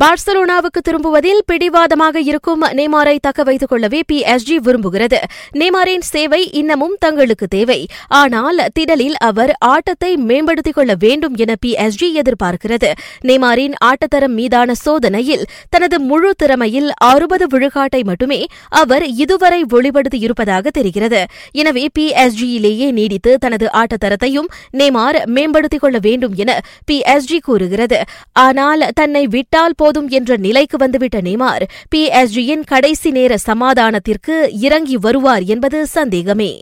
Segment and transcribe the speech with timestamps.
[0.00, 5.18] பார்சலோனாவுக்கு திரும்புவதில் பிடிவாதமாக இருக்கும் நேமாரை தக்க வைத்துக் கொள்ளவே பி எஸ்ஜி விரும்புகிறது.
[5.52, 7.86] நேமாரின் சேவை இன்னமும் தங்களுக்கு தேவை.
[8.08, 12.90] ஆனால் திடலில் அவர் ஆட்டத்தை மேம்படுத்திக் கொள்ள வேண்டும் என பி எஸ்ஜி எதிர்பார்க்கிறது.
[13.22, 21.26] நேமாரின் ஆட்டத்தரம் மீதான சோதனையில் தனது முழு திறமையில் அறுபது விழுக்காட்டை மட்டுமே அவர் இதுவரை வெளிப்படுத்தியிருப்பதாக தெரிகிறது.
[21.52, 28.00] எனவே பி எஸ்ஜியிலேயே நீடித்து தனது ஆட்டத்தரத்தையும் நேமார் மேம்படுத்திக் கொள்ள வேண்டும் என பி எஸ்ஜி கூறுகிறது.
[28.32, 34.36] ஆனால் தன்னை விட்டால் போதும் என்ற நிலைக்கு வந்துவிட்ட நேமார் பிஎஸ்ஜியின் கடைசி நேர சமாதானத்திற்கு
[34.66, 36.52] இறங்கி வருவார் என்பது சந்தேகமே.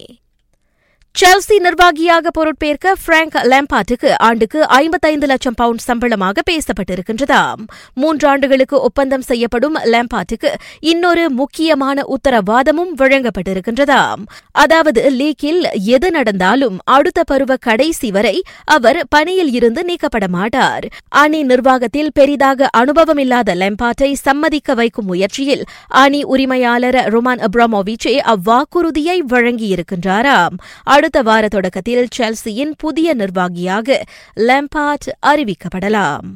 [1.14, 7.60] செல்சி நிர்வாகியாக பொருட்பேற்க பிராங்க் லேம்பாட்டுக்கு ஆண்டுக்கு ஐம்பத்தைந்து லட்சம் பவுண்ட் சம்பளமாக பேசப்பட்டிருக்கின்றதாம்.
[8.00, 10.50] மூன்றாண்டுகளுக்கு ஒப்பந்தம் செய்யப்படும் லேம்பாட்டுக்கு
[10.80, 14.23] இன்னொரு முக்கியமான உத்தரவாதமும் வழங்கப்பட்டிருக்கின்றதாம்.
[14.52, 15.60] அதாவது லீக்கில்
[15.96, 20.86] எது நடந்தாலும் அடுத்த பருவ கடைசி வரை அவர் பணியில் இருந்து நீக்கப்பட மாட்டார்.
[21.08, 30.56] அணி நிர்வாகத்தில் பெரிதாக அனுபவமில்லாத லேம்பாட்டை சம்மதிக்க வைக்கும் முயற்சியில் அணி உரிமையாளர் ரொமான் அப்ராமோவிச்சே அவ்வாக்குறுதியை வழங்கியிருக்கின்றாராம்.
[31.01, 34.05] அடுத்த வார தொடக்கத்தில் செல்சியின் புதிய நிர்வாகியாக
[34.37, 36.29] லெம்பார்ட் அறிவிக்கப்படலாம்.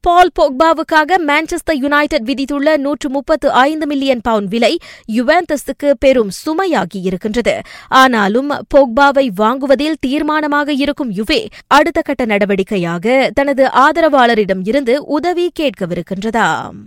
[0.00, 4.78] பால் போக்பாவுக்காக மான்செஸ்டர் யுனைடெட் விதித்துள்ள நூற்று முப்பத்து ஐந்து மில்லியன் பவுண்ட் விலை
[5.12, 7.54] யுவாந்தஸுக்கு பெரும் சுமையாகியிருக்கின்றது
[7.88, 16.80] ஆனாலும் போக்பாவை வாங்குவதில் தீர்மானமாக இருக்கும் யுவே அடுத்த கட்ட நடவடிக்கையாக தனது ஆதரவாளரிடம் இருந்து உதவி கேட்கவிருக்கின்றதாம்.